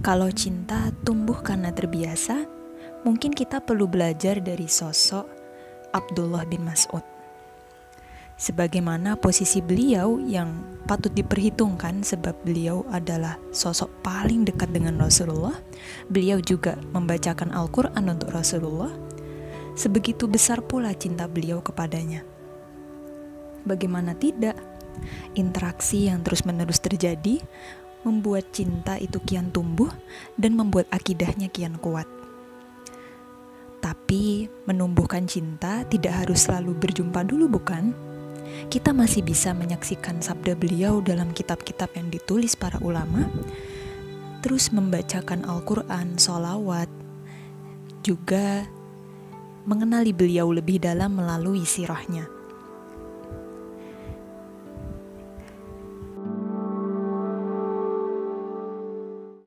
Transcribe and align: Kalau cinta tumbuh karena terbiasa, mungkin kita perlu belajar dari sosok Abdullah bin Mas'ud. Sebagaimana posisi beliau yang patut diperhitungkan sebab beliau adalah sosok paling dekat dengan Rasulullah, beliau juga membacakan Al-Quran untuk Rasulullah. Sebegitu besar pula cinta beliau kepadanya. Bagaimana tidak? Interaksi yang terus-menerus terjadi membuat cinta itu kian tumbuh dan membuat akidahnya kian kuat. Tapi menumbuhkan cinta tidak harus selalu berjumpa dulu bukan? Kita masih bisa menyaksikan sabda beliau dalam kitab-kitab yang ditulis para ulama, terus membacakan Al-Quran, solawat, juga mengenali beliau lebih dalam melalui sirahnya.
Kalau 0.00 0.32
cinta 0.32 0.88
tumbuh 1.04 1.44
karena 1.44 1.68
terbiasa, 1.68 2.48
mungkin 3.04 3.34
kita 3.34 3.60
perlu 3.60 3.84
belajar 3.84 4.40
dari 4.40 4.64
sosok 4.64 5.28
Abdullah 5.92 6.48
bin 6.48 6.64
Mas'ud. 6.64 7.04
Sebagaimana 8.42 9.14
posisi 9.20 9.62
beliau 9.62 10.18
yang 10.18 10.80
patut 10.88 11.14
diperhitungkan 11.14 12.02
sebab 12.02 12.34
beliau 12.42 12.82
adalah 12.90 13.38
sosok 13.54 14.02
paling 14.02 14.42
dekat 14.48 14.72
dengan 14.74 14.98
Rasulullah, 14.98 15.54
beliau 16.10 16.42
juga 16.42 16.74
membacakan 16.90 17.54
Al-Quran 17.54 18.02
untuk 18.08 18.34
Rasulullah. 18.34 18.90
Sebegitu 19.78 20.26
besar 20.26 20.64
pula 20.64 20.90
cinta 20.96 21.30
beliau 21.30 21.62
kepadanya. 21.62 22.26
Bagaimana 23.62 24.18
tidak? 24.18 24.58
Interaksi 25.38 26.10
yang 26.10 26.20
terus-menerus 26.26 26.82
terjadi 26.82 27.40
membuat 28.02 28.50
cinta 28.50 28.98
itu 28.98 29.18
kian 29.22 29.50
tumbuh 29.54 29.90
dan 30.38 30.58
membuat 30.58 30.90
akidahnya 30.90 31.50
kian 31.50 31.78
kuat. 31.78 32.06
Tapi 33.82 34.46
menumbuhkan 34.66 35.26
cinta 35.26 35.82
tidak 35.90 36.26
harus 36.26 36.46
selalu 36.46 36.78
berjumpa 36.78 37.26
dulu 37.26 37.58
bukan? 37.58 37.90
Kita 38.70 38.94
masih 38.94 39.26
bisa 39.26 39.50
menyaksikan 39.56 40.22
sabda 40.22 40.54
beliau 40.54 41.02
dalam 41.02 41.34
kitab-kitab 41.34 41.90
yang 41.98 42.12
ditulis 42.12 42.54
para 42.54 42.78
ulama, 42.78 43.26
terus 44.44 44.70
membacakan 44.70 45.42
Al-Quran, 45.48 46.14
solawat, 46.20 46.86
juga 48.06 48.66
mengenali 49.66 50.10
beliau 50.10 50.50
lebih 50.50 50.82
dalam 50.82 51.14
melalui 51.18 51.62
sirahnya. 51.62 52.41